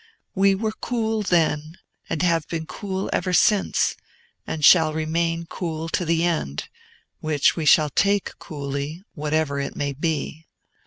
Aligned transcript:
We 0.33 0.55
were 0.55 0.71
cool 0.71 1.21
then, 1.21 1.77
and 2.09 2.23
have 2.23 2.47
been 2.47 2.65
cool 2.65 3.07
ever 3.13 3.33
since, 3.33 3.95
and 4.47 4.65
shall 4.65 4.93
remain 4.93 5.45
cool 5.45 5.89
to 5.89 6.05
the 6.05 6.23
end, 6.23 6.69
which 7.19 7.55
we 7.55 7.65
shall 7.67 7.91
take 7.91 8.39
coolly, 8.39 9.03
whatever 9.13 9.59
it 9.59 9.75
may 9.75 9.93
be. 9.93 10.47